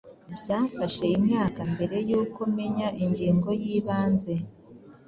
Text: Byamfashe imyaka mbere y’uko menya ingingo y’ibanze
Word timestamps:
Byamfashe 0.35 1.05
imyaka 1.17 1.59
mbere 1.73 1.97
y’uko 2.09 2.39
menya 2.57 2.87
ingingo 3.03 3.49
y’ibanze 3.61 4.33